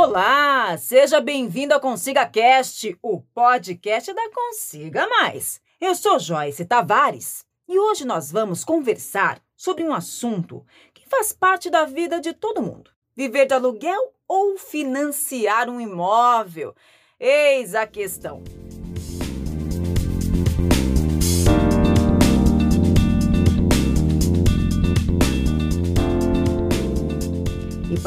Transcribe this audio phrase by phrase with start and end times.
[0.00, 5.60] Olá, seja bem-vindo ao Consiga Cast, o podcast da Consiga Mais.
[5.80, 11.68] Eu sou Joyce Tavares e hoje nós vamos conversar sobre um assunto que faz parte
[11.68, 16.76] da vida de todo mundo: viver de aluguel ou financiar um imóvel.
[17.18, 18.44] Eis a questão.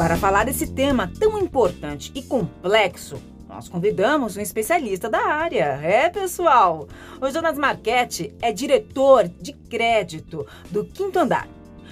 [0.02, 5.78] Para falar desse tema tão importante e complexo, nós convidamos um especialista da área.
[5.80, 6.88] É, pessoal!
[7.20, 11.46] O Jonas Marchetti é diretor de crédito do Quinto Andar,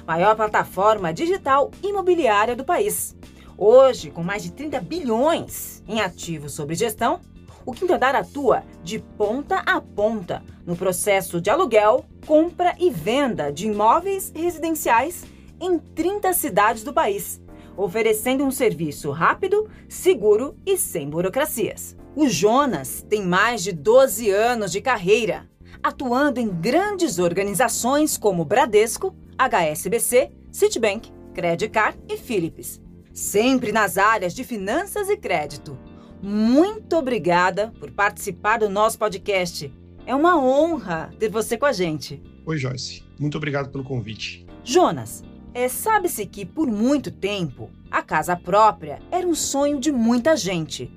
[0.05, 3.15] maior plataforma digital imobiliária do país.
[3.57, 7.21] Hoje, com mais de 30 bilhões em ativos sob gestão,
[7.65, 13.53] o Quinto Andar atua de ponta a ponta no processo de aluguel, compra e venda
[13.53, 15.25] de imóveis residenciais
[15.61, 17.41] em 30 cidades do país
[17.83, 21.97] oferecendo um serviço rápido, seguro e sem burocracias.
[22.15, 25.49] O Jonas tem mais de 12 anos de carreira,
[25.83, 32.81] atuando em grandes organizações como Bradesco, HSBC, Citibank, Credicard e Philips,
[33.13, 35.79] sempre nas áreas de finanças e crédito.
[36.23, 39.73] Muito obrigada por participar do nosso podcast.
[40.05, 42.23] É uma honra ter você com a gente.
[42.45, 43.03] Oi, Joyce.
[43.19, 44.45] Muito obrigado pelo convite.
[44.63, 45.23] Jonas,
[45.55, 50.91] é, Sabe-se que, por muito tempo, a casa própria era um sonho de muita gente.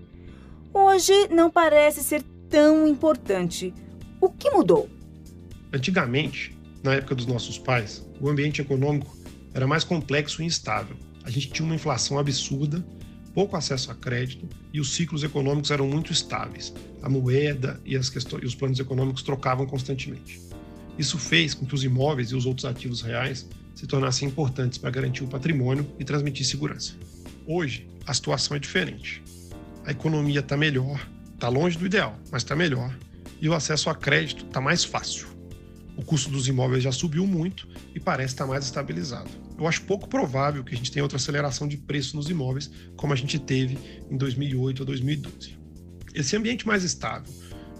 [0.73, 3.73] Hoje não parece ser tão importante.
[4.21, 4.89] O que mudou?
[5.71, 9.15] Antigamente, na época dos nossos pais, o ambiente econômico
[9.53, 10.95] era mais complexo e instável.
[11.23, 12.85] A gente tinha uma inflação absurda,
[13.33, 16.73] pouco acesso a crédito e os ciclos econômicos eram muito estáveis.
[17.01, 20.39] A moeda e, questões, e os planos econômicos trocavam constantemente.
[20.97, 24.89] Isso fez com que os imóveis e os outros ativos reais se tornassem importantes para
[24.89, 26.93] garantir o patrimônio e transmitir segurança.
[27.45, 29.21] Hoje, a situação é diferente.
[29.85, 32.95] A economia está melhor, está longe do ideal, mas está melhor,
[33.41, 35.27] e o acesso a crédito está mais fácil.
[35.95, 39.29] O custo dos imóveis já subiu muito e parece estar tá mais estabilizado.
[39.57, 43.13] Eu acho pouco provável que a gente tenha outra aceleração de preço nos imóveis como
[43.13, 43.77] a gente teve
[44.09, 45.57] em 2008 ou 2012.
[46.15, 47.31] Esse ambiente mais estável,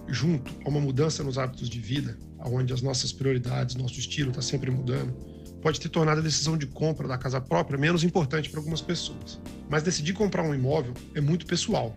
[0.07, 4.41] junto a uma mudança nos hábitos de vida, onde as nossas prioridades, nosso estilo está
[4.41, 5.15] sempre mudando,
[5.63, 9.39] pode ter tornado a decisão de compra da casa própria menos importante para algumas pessoas.
[9.69, 11.95] Mas decidir comprar um imóvel é muito pessoal,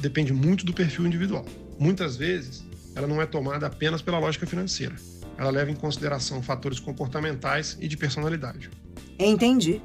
[0.00, 1.46] depende muito do perfil individual.
[1.78, 2.64] Muitas vezes,
[2.94, 4.96] ela não é tomada apenas pela lógica financeira.
[5.38, 8.68] Ela leva em consideração fatores comportamentais e de personalidade.
[9.16, 9.80] Entendi.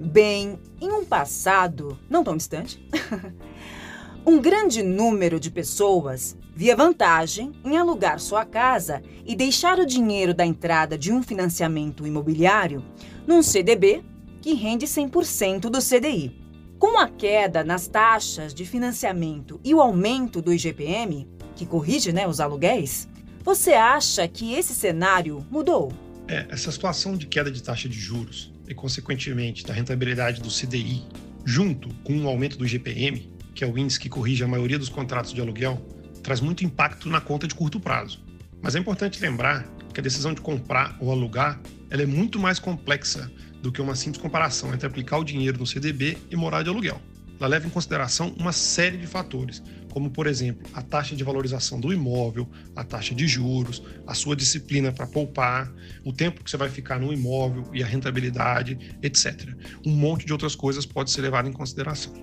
[0.00, 2.84] Bem, em um passado não tão distante,
[4.26, 10.34] um grande número de pessoas via vantagem em alugar sua casa e deixar o dinheiro
[10.34, 12.84] da entrada de um financiamento imobiliário
[13.26, 14.04] num CDB
[14.40, 16.36] que rende 100% do CDI.
[16.78, 22.26] Com a queda nas taxas de financiamento e o aumento do IGPM, que corrige né,
[22.26, 23.08] os aluguéis,
[23.44, 25.92] você acha que esse cenário mudou?
[26.26, 31.04] É, essa situação de queda de taxa de juros e, consequentemente, da rentabilidade do CDI,
[31.44, 34.88] junto com o aumento do IGPM, que é o índice que corrige a maioria dos
[34.88, 35.80] contratos de aluguel,
[36.22, 38.24] traz muito impacto na conta de curto prazo.
[38.62, 41.60] Mas é importante lembrar que a decisão de comprar ou alugar
[41.90, 45.66] ela é muito mais complexa do que uma simples comparação entre aplicar o dinheiro no
[45.66, 47.00] CDB e morar de aluguel.
[47.38, 51.78] Ela leva em consideração uma série de fatores, como, por exemplo, a taxa de valorização
[51.78, 55.70] do imóvel, a taxa de juros, a sua disciplina para poupar,
[56.04, 59.54] o tempo que você vai ficar no imóvel e a rentabilidade, etc.
[59.84, 62.14] Um monte de outras coisas pode ser levado em consideração.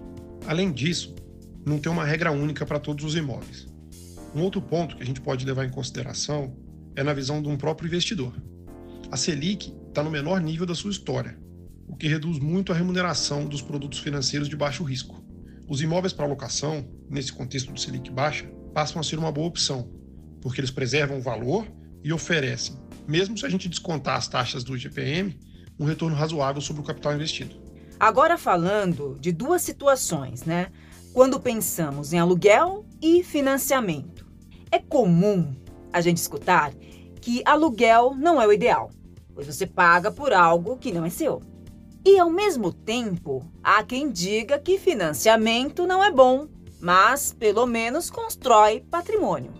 [0.48, 1.14] Além disso,
[1.66, 3.68] não tem uma regra única para todos os imóveis.
[4.36, 6.56] Um outro ponto que a gente pode levar em consideração
[6.96, 8.34] é na visão de um próprio investidor.
[9.12, 11.40] A Selic está no menor nível da sua história,
[11.88, 15.24] o que reduz muito a remuneração dos produtos financeiros de baixo risco.
[15.68, 19.90] Os imóveis para alocação, nesse contexto de Selic baixa, passam a ser uma boa opção,
[20.42, 21.66] porque eles preservam o valor
[22.04, 22.78] e oferecem,
[23.08, 25.38] mesmo se a gente descontar as taxas do IGPM,
[25.80, 27.56] um retorno razoável sobre o capital investido.
[28.00, 30.68] Agora falando de duas situações, né?
[31.14, 34.26] Quando pensamos em aluguel e financiamento,
[34.72, 35.54] é comum
[35.92, 36.74] a gente escutar
[37.22, 38.92] que aluguel não é o ideal,
[39.34, 41.42] pois você paga por algo que não é seu.
[42.06, 46.48] E ao mesmo tempo, há quem diga que financiamento não é bom,
[46.80, 49.54] mas pelo menos constrói patrimônio.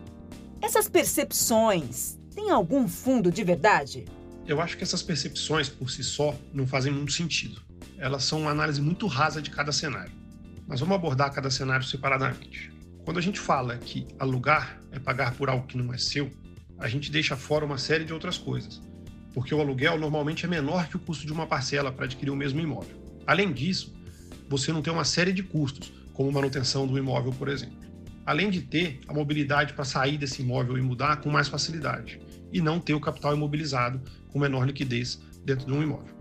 [0.62, 4.06] Essas percepções têm algum fundo de verdade?
[4.48, 7.62] Eu acho que essas percepções por si só não fazem muito sentido.
[7.98, 10.12] Elas são uma análise muito rasa de cada cenário.
[10.68, 12.72] Mas vamos abordar cada cenário separadamente.
[13.06, 16.30] Quando a gente fala que alugar é pagar por algo que não é seu,
[16.78, 18.82] a gente deixa fora uma série de outras coisas,
[19.34, 22.36] porque o aluguel normalmente é menor que o custo de uma parcela para adquirir o
[22.36, 22.98] mesmo imóvel.
[23.26, 23.94] Além disso,
[24.50, 27.78] você não tem uma série de custos, como manutenção do imóvel, por exemplo.
[28.26, 32.20] Além de ter a mobilidade para sair desse imóvel e mudar com mais facilidade,
[32.52, 36.16] e não ter o capital imobilizado com menor liquidez dentro de um imóvel.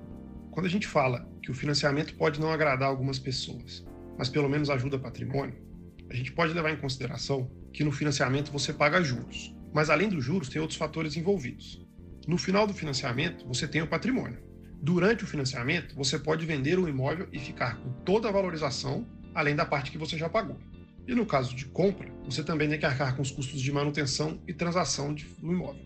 [0.50, 3.84] Quando a gente fala que o financiamento pode não agradar algumas pessoas,
[4.16, 5.67] mas pelo menos ajuda patrimônio,
[6.10, 9.54] a gente pode levar em consideração que no financiamento você paga juros.
[9.72, 11.84] Mas além dos juros, tem outros fatores envolvidos.
[12.26, 14.42] No final do financiamento, você tem o patrimônio.
[14.82, 19.56] Durante o financiamento, você pode vender o imóvel e ficar com toda a valorização, além
[19.56, 20.58] da parte que você já pagou.
[21.06, 24.40] E no caso de compra, você também tem que arcar com os custos de manutenção
[24.46, 25.82] e transação do imóvel.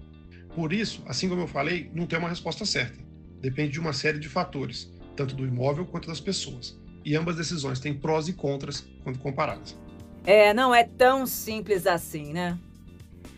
[0.55, 2.99] Por isso, assim como eu falei, não tem uma resposta certa.
[3.41, 6.79] Depende de uma série de fatores, tanto do imóvel quanto das pessoas.
[7.05, 9.77] E ambas decisões têm prós e contras quando comparadas.
[10.25, 12.57] É, não é tão simples assim, né?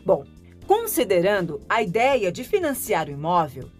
[0.04, 0.24] Bom,
[0.66, 3.70] considerando a ideia de financiar o imóvel,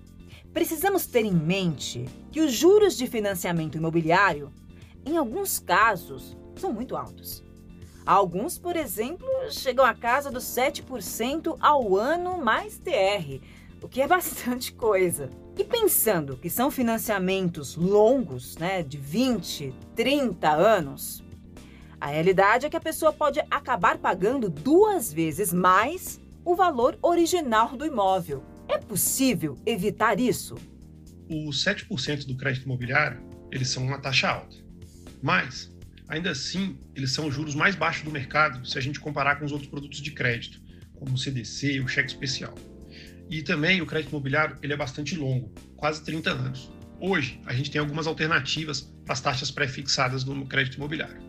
[0.55, 4.51] precisamos ter em mente que os juros de financiamento imobiliário,
[5.05, 7.45] em alguns casos, são muito altos.
[8.07, 13.41] Alguns, por exemplo, chegam a casa dos 7% ao ano mais TR,
[13.83, 15.29] o que é bastante coisa.
[15.59, 21.24] E pensando que são financiamentos longos, né, de 20, 30 anos,
[22.05, 27.79] a realidade é que a pessoa pode acabar pagando duas vezes mais o valor original
[27.79, 28.45] do imóvel.
[28.69, 30.55] É possível evitar isso?
[31.31, 34.55] Os 7% do crédito imobiliário, eles são uma taxa alta.
[35.23, 35.73] Mas
[36.07, 39.47] Ainda assim, eles são os juros mais baixos do mercado se a gente comparar com
[39.47, 40.61] os outros produtos de crédito,
[40.95, 42.55] como o CDC, o cheque especial.
[43.31, 46.71] E também o crédito imobiliário ele é bastante longo, quase 30 anos.
[47.01, 51.24] Hoje, a gente tem algumas alternativas para as taxas pré-fixadas no crédito imobiliário.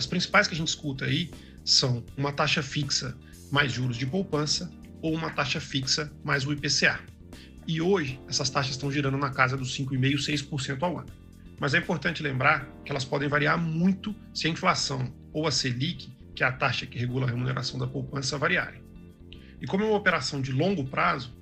[0.00, 1.30] As principais que a gente escuta aí
[1.62, 3.14] são uma taxa fixa
[3.52, 6.98] mais juros de poupança ou uma taxa fixa mais o IPCA.
[7.68, 11.10] E hoje, essas taxas estão girando na casa dos 5,5%, 6% ao ano.
[11.60, 16.10] Mas é importante lembrar que elas podem variar muito se a inflação ou a Selic,
[16.34, 18.82] que é a taxa que regula a remuneração da poupança, variarem.
[19.60, 21.36] E como é uma operação de longo prazo,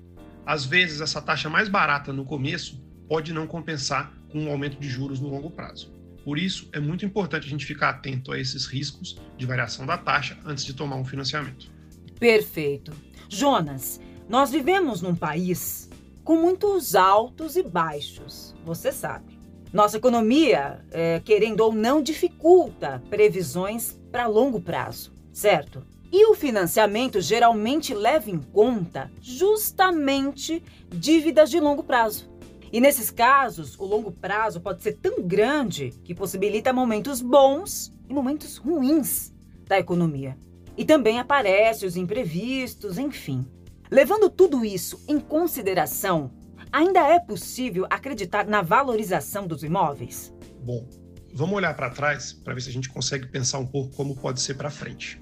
[0.45, 2.77] às vezes essa taxa mais barata no começo
[3.07, 5.97] pode não compensar com um aumento de juros no longo prazo.
[6.23, 9.97] Por isso, é muito importante a gente ficar atento a esses riscos de variação da
[9.97, 11.71] taxa antes de tomar um financiamento.
[12.19, 12.91] Perfeito.
[13.29, 15.89] Jonas, nós vivemos num país
[16.23, 19.39] com muitos altos e baixos, você sabe.
[19.71, 25.83] Nossa economia, é, querendo ou não, dificulta previsões para longo prazo, certo?
[26.11, 32.27] E o financiamento geralmente leva em conta justamente dívidas de longo prazo.
[32.71, 38.13] E nesses casos, o longo prazo pode ser tão grande que possibilita momentos bons e
[38.13, 39.33] momentos ruins
[39.67, 40.37] da economia.
[40.77, 43.45] E também aparecem os imprevistos, enfim.
[43.91, 46.31] Levando tudo isso em consideração,
[46.71, 50.31] Ainda é possível acreditar na valorização dos imóveis?
[50.63, 50.87] Bom,
[51.33, 54.39] vamos olhar para trás para ver se a gente consegue pensar um pouco como pode
[54.39, 55.19] ser para frente.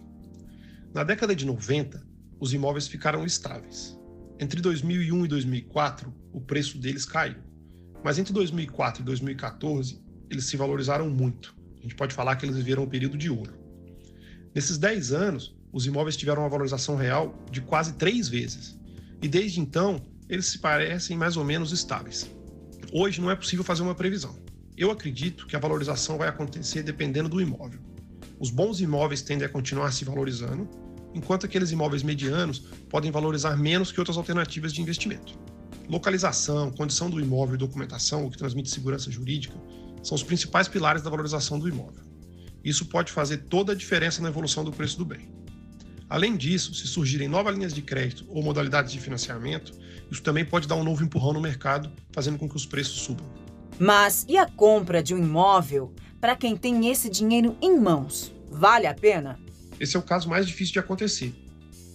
[0.94, 2.06] Na década de 90,
[2.38, 3.97] os imóveis ficaram estáveis.
[4.40, 7.38] Entre 2001 e 2004, o preço deles caiu.
[8.04, 10.00] Mas entre 2004 e 2014,
[10.30, 11.56] eles se valorizaram muito.
[11.80, 13.54] A gente pode falar que eles viveram um período de ouro.
[14.54, 18.80] Nesses 10 anos, os imóveis tiveram uma valorização real de quase três vezes.
[19.22, 22.30] E desde então, eles se parecem mais ou menos estáveis.
[22.94, 24.36] Hoje não é possível fazer uma previsão.
[24.78, 27.80] Eu acredito que a valorização vai acontecer dependendo do imóvel.
[28.40, 30.70] Os bons imóveis tendem a continuar se valorizando,
[31.14, 32.60] enquanto aqueles imóveis medianos
[32.90, 35.38] podem valorizar menos que outras alternativas de investimento.
[35.90, 39.56] Localização, condição do imóvel e documentação, o que transmite segurança jurídica,
[40.04, 42.04] são os principais pilares da valorização do imóvel.
[42.64, 45.30] Isso pode fazer toda a diferença na evolução do preço do bem.
[46.10, 49.74] Além disso, se surgirem novas linhas de crédito ou modalidades de financiamento,
[50.10, 53.28] isso também pode dar um novo empurrão no mercado, fazendo com que os preços subam.
[53.80, 58.34] Mas e a compra de um imóvel para quem tem esse dinheiro em mãos?
[58.50, 59.40] Vale a pena?
[59.80, 61.34] Esse é o caso mais difícil de acontecer,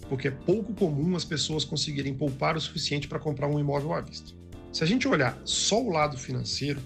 [0.08, 4.00] porque é pouco comum as pessoas conseguirem poupar o suficiente para comprar um imóvel à
[4.00, 4.32] vista.
[4.72, 6.80] Se a gente olhar só o lado financeiro,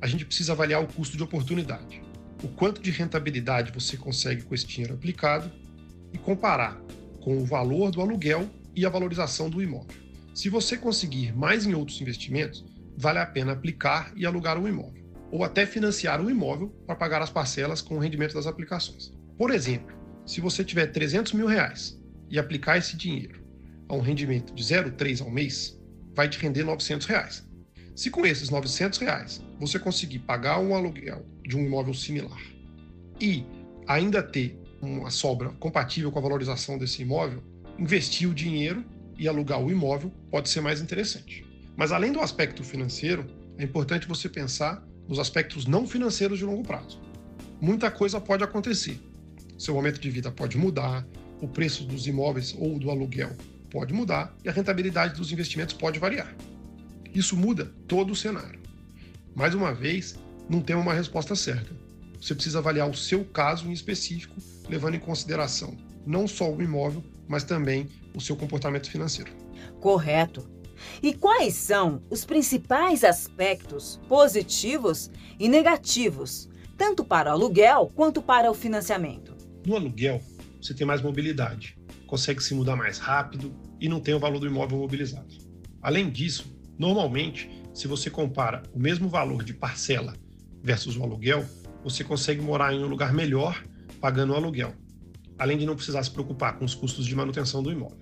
[0.00, 2.02] a gente precisa avaliar o custo de oportunidade.
[2.42, 5.50] O quanto de rentabilidade você consegue com esse dinheiro aplicado
[6.12, 6.78] e comparar
[7.22, 9.96] com o valor do aluguel e a valorização do imóvel.
[10.34, 12.64] Se você conseguir mais em outros investimentos,
[12.96, 17.22] vale a pena aplicar e alugar um imóvel, ou até financiar um imóvel para pagar
[17.22, 19.12] as parcelas com o rendimento das aplicações.
[19.38, 19.93] Por exemplo,
[20.26, 22.00] se você tiver 300 mil reais
[22.30, 23.42] e aplicar esse dinheiro
[23.88, 25.78] a um rendimento de 0,3 ao mês,
[26.14, 27.46] vai te render 900 reais.
[27.94, 32.40] Se com esses 900 reais você conseguir pagar um aluguel de um imóvel similar
[33.20, 33.44] e
[33.86, 37.42] ainda ter uma sobra compatível com a valorização desse imóvel,
[37.78, 38.84] investir o dinheiro
[39.18, 41.44] e alugar o imóvel pode ser mais interessante.
[41.76, 43.26] Mas além do aspecto financeiro,
[43.58, 47.00] é importante você pensar nos aspectos não financeiros de longo prazo.
[47.60, 48.98] Muita coisa pode acontecer
[49.64, 51.06] seu momento de vida pode mudar,
[51.40, 53.30] o preço dos imóveis ou do aluguel
[53.70, 56.34] pode mudar e a rentabilidade dos investimentos pode variar.
[57.14, 58.60] Isso muda todo o cenário.
[59.34, 60.16] Mais uma vez,
[60.48, 61.72] não tem uma resposta certa.
[62.20, 64.36] Você precisa avaliar o seu caso em específico,
[64.68, 69.32] levando em consideração não só o imóvel, mas também o seu comportamento financeiro.
[69.80, 70.46] Correto.
[71.02, 78.50] E quais são os principais aspectos positivos e negativos, tanto para o aluguel quanto para
[78.50, 79.33] o financiamento?
[79.66, 80.20] No aluguel,
[80.60, 84.46] você tem mais mobilidade, consegue se mudar mais rápido e não tem o valor do
[84.46, 85.34] imóvel mobilizado.
[85.80, 90.14] Além disso, normalmente, se você compara o mesmo valor de parcela
[90.62, 91.44] versus o aluguel,
[91.82, 93.64] você consegue morar em um lugar melhor
[94.00, 94.74] pagando o aluguel,
[95.38, 97.98] além de não precisar se preocupar com os custos de manutenção do imóvel.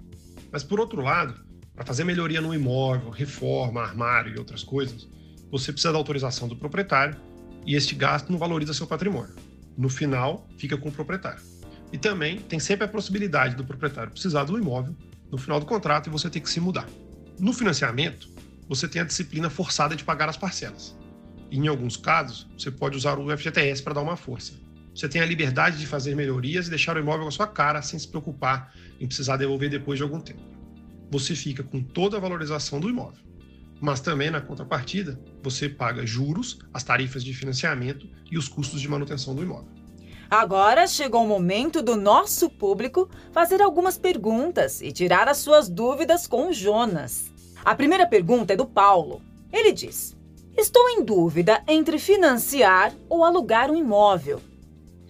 [0.50, 5.08] Mas por outro lado, para fazer melhoria no imóvel, reforma, armário e outras coisas,
[5.50, 7.20] você precisa da autorização do proprietário
[7.64, 9.34] e este gasto não valoriza seu patrimônio.
[9.76, 11.51] No final, fica com o proprietário.
[11.92, 14.96] E também tem sempre a possibilidade do proprietário precisar do imóvel
[15.30, 16.88] no final do contrato e você ter que se mudar.
[17.38, 18.28] No financiamento,
[18.68, 20.96] você tem a disciplina forçada de pagar as parcelas.
[21.50, 24.54] E, em alguns casos, você pode usar o FGTS para dar uma força.
[24.94, 27.82] Você tem a liberdade de fazer melhorias e deixar o imóvel com a sua cara
[27.82, 30.52] sem se preocupar em precisar devolver depois de algum tempo
[31.12, 33.22] você fica com toda a valorização do imóvel.
[33.78, 38.88] Mas também, na contrapartida, você paga juros, as tarifas de financiamento e os custos de
[38.88, 39.68] manutenção do imóvel.
[40.32, 46.26] Agora chegou o momento do nosso público fazer algumas perguntas e tirar as suas dúvidas
[46.26, 47.30] com o Jonas.
[47.62, 49.20] A primeira pergunta é do Paulo.
[49.52, 50.16] Ele diz:
[50.56, 54.40] Estou em dúvida entre financiar ou alugar um imóvel.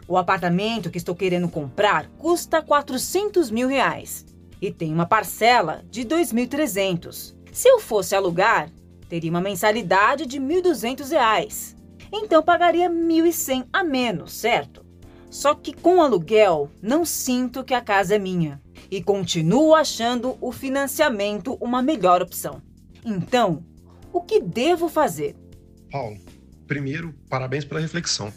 [0.09, 4.26] O apartamento que estou querendo comprar custa 400 mil reais
[4.61, 7.33] e tem uma parcela de 2.300.
[7.52, 8.73] Se eu fosse alugar,
[9.09, 11.76] teria uma mensalidade de R$ 1.200.
[12.12, 14.81] Então pagaria R$ 1.100 a menos, certo?
[15.32, 18.60] Só que com aluguel, não sinto que a casa é minha
[18.90, 22.60] e continuo achando o financiamento uma melhor opção.
[23.02, 23.64] Então,
[24.12, 25.34] o que devo fazer?
[25.90, 26.18] Paulo,
[26.66, 28.30] primeiro, parabéns pela reflexão.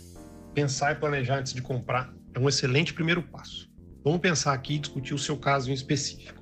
[0.54, 3.70] Pensar e planejar antes de comprar é um excelente primeiro passo.
[4.02, 6.42] Vamos pensar aqui e discutir o seu caso em específico.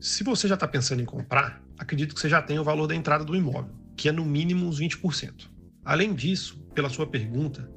[0.00, 2.96] Se você já está pensando em comprar, acredito que você já tem o valor da
[2.96, 5.50] entrada do imóvel, que é no mínimo uns 20%.
[5.84, 7.70] Além disso, pela sua pergunta,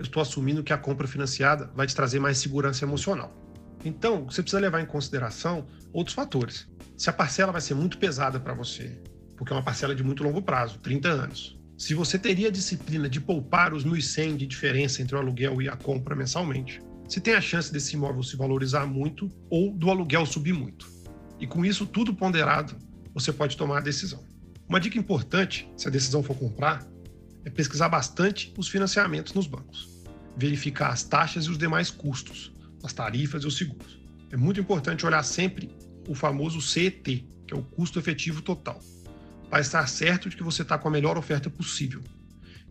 [0.00, 3.36] eu estou assumindo que a compra financiada vai te trazer mais segurança emocional.
[3.84, 6.66] Então, você precisa levar em consideração outros fatores.
[6.96, 8.98] Se a parcela vai ser muito pesada para você,
[9.36, 11.60] porque é uma parcela de muito longo prazo, 30 anos.
[11.76, 15.68] Se você teria a disciplina de poupar os 1.100 de diferença entre o aluguel e
[15.68, 20.24] a compra mensalmente se tem a chance desse imóvel se valorizar muito ou do aluguel
[20.24, 20.90] subir muito.
[21.38, 22.74] E com isso tudo ponderado,
[23.12, 24.24] você pode tomar a decisão.
[24.66, 26.86] Uma dica importante, se a decisão for comprar,
[27.44, 29.89] é pesquisar bastante os financiamentos nos bancos.
[30.40, 32.50] Verificar as taxas e os demais custos,
[32.82, 34.00] as tarifas e os seguros.
[34.32, 35.70] É muito importante olhar sempre
[36.08, 38.80] o famoso CET, que é o custo efetivo total,
[39.50, 42.00] para estar certo de que você está com a melhor oferta possível.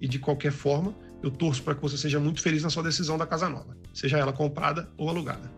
[0.01, 3.19] E de qualquer forma, eu torço para que você seja muito feliz na sua decisão
[3.19, 5.51] da casa nova, seja ela comprada ou alugada.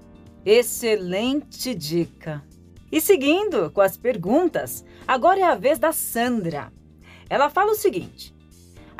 [0.45, 2.43] Excelente dica!
[2.91, 6.73] E seguindo com as perguntas, agora é a vez da Sandra.
[7.29, 8.35] Ela fala o seguinte: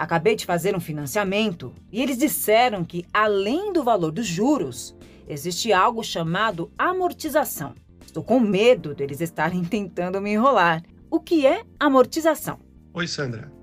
[0.01, 4.95] Acabei de fazer um financiamento e eles disseram que, além do valor dos juros,
[5.27, 7.75] existe algo chamado amortização.
[8.03, 10.81] Estou com medo deles estarem tentando me enrolar.
[11.07, 12.59] O que é amortização?
[12.95, 13.53] Oi, Sandra.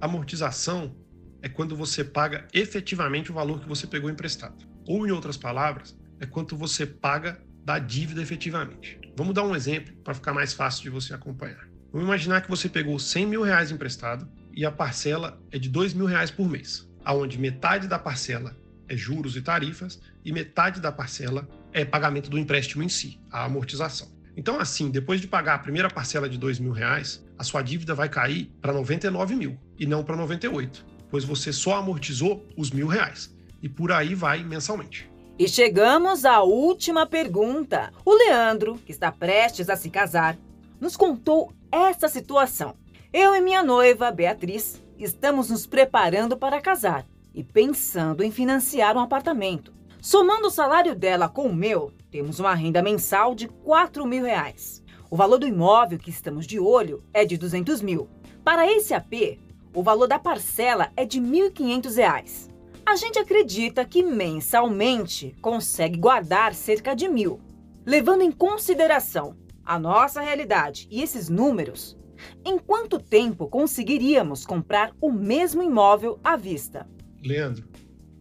[0.00, 0.94] Amortização
[1.42, 4.64] é quando você paga efetivamente o valor que você pegou emprestado.
[4.86, 9.00] Ou, em outras palavras, é quanto você paga da dívida efetivamente.
[9.16, 11.68] Vamos dar um exemplo para ficar mais fácil de você acompanhar.
[11.90, 15.94] Vamos imaginar que você pegou 100 mil reais emprestado e a parcela é de 2
[15.94, 18.56] mil reais por mês, aonde metade da parcela
[18.88, 23.44] é juros e tarifas e metade da parcela é pagamento do empréstimo em si, a
[23.44, 24.08] amortização.
[24.36, 27.94] Então, assim, depois de pagar a primeira parcela de 2 mil reais, a sua dívida
[27.94, 32.88] vai cair para 99 mil e não para 98 pois você só amortizou os mil
[32.88, 33.32] reais.
[33.62, 35.08] E por aí vai mensalmente.
[35.38, 37.92] E chegamos à última pergunta.
[38.04, 40.36] O Leandro, que está prestes a se casar,
[40.80, 42.74] nos contou essa situação.
[43.16, 49.00] Eu e minha noiva, Beatriz, estamos nos preparando para casar e pensando em financiar um
[49.00, 49.72] apartamento.
[50.02, 54.82] Somando o salário dela com o meu, temos uma renda mensal de 4 mil reais.
[55.08, 58.08] O valor do imóvel que estamos de olho é de 200 mil.
[58.42, 59.38] Para esse AP,
[59.72, 62.50] o valor da parcela é de R$ 1.500.
[62.84, 67.40] A gente acredita que mensalmente consegue guardar cerca de mil.
[67.86, 71.96] Levando em consideração a nossa realidade e esses números,
[72.44, 76.88] em quanto tempo conseguiríamos comprar o mesmo imóvel à vista?
[77.22, 77.68] Leandro,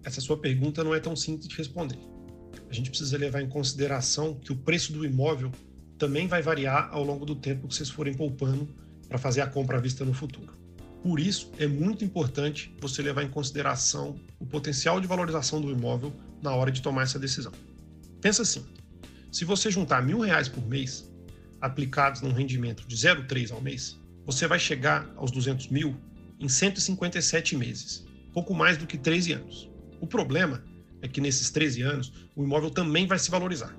[0.04, 2.00] essa sua pergunta não é tão simples de responder.
[2.70, 5.52] A gente precisa levar em consideração que o preço do imóvel
[5.98, 8.68] também vai variar ao longo do tempo que vocês forem poupando
[9.08, 10.54] para fazer a compra à vista no futuro.
[11.04, 16.14] Por isso, é muito importante você levar em consideração o potencial de valorização do imóvel
[16.42, 17.52] na hora de tomar essa decisão.
[18.22, 18.66] Pensa assim:
[19.32, 21.13] se você juntar mil reais por mês,
[21.64, 25.96] aplicados num rendimento de 0,3 ao mês, você vai chegar aos 200 mil
[26.38, 29.72] em 157 meses, pouco mais do que 13 anos.
[30.02, 30.62] O problema
[31.02, 33.74] é que nesses 13 anos o imóvel também vai se valorizar.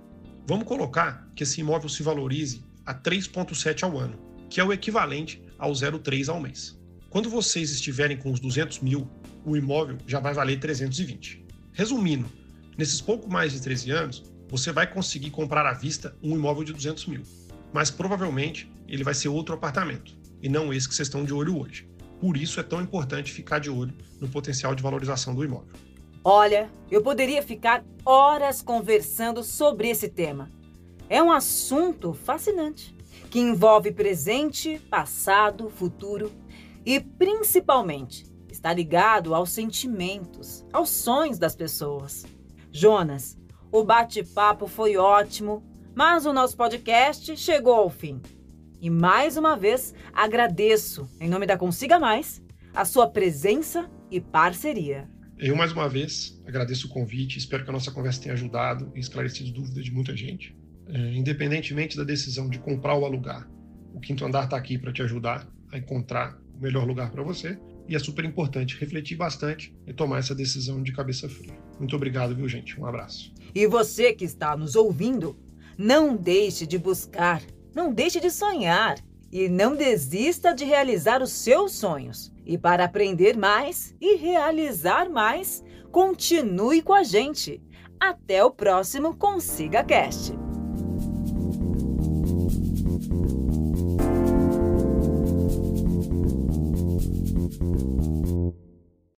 [0.47, 5.43] Vamos colocar que esse imóvel se valorize a 3,7 ao ano, que é o equivalente
[5.59, 6.81] ao 0,3 ao mês.
[7.11, 9.07] Quando vocês estiverem com os 200 mil,
[9.45, 11.45] o imóvel já vai valer 320.
[11.75, 12.33] Resumindo,
[12.79, 16.73] nesses pouco mais de 13 anos, você vai conseguir comprar à vista um imóvel de
[16.73, 17.23] 200 mil,
[17.75, 21.61] mas provavelmente ele vai ser outro apartamento e não esse que vocês estão de olho
[21.61, 21.89] hoje.
[22.21, 25.75] Por isso é tão importante ficar de olho no potencial de valorização do imóvel.
[26.23, 30.49] Olha, eu poderia ficar horas conversando sobre esse tema.
[31.09, 32.97] É um assunto fascinante
[33.29, 36.31] que envolve presente, passado, futuro
[36.87, 42.25] e, principalmente, está ligado aos sentimentos, aos sonhos das pessoas.
[42.71, 43.37] Jonas,
[43.73, 45.63] o bate-papo foi ótimo,
[45.95, 48.21] mas o nosso podcast chegou ao fim.
[48.81, 52.43] E mais uma vez agradeço, em nome da Consiga Mais,
[52.75, 55.09] a sua presença e parceria.
[55.39, 59.01] Eu, mais uma vez, agradeço o convite, espero que a nossa conversa tenha ajudado e
[59.01, 60.57] esclarecido dúvidas de muita gente.
[60.87, 63.49] É, independentemente da decisão de comprar ou alugar,
[63.95, 67.59] o Quinto Andar está aqui para te ajudar a encontrar o melhor lugar para você.
[67.89, 71.55] E é super importante refletir bastante e tomar essa decisão de cabeça fria.
[71.79, 72.79] Muito obrigado, viu, gente?
[72.81, 73.33] Um abraço.
[73.55, 75.37] E você que está nos ouvindo,
[75.77, 77.43] não deixe de buscar,
[77.75, 78.97] não deixe de sonhar
[79.33, 82.33] e não desista de realizar os seus sonhos.
[82.47, 87.61] E para aprender mais e realizar mais, continue com a gente.
[87.99, 90.33] Até o próximo Consiga Cast.